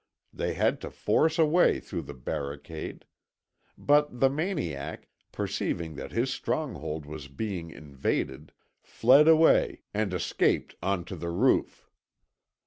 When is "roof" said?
11.29-11.87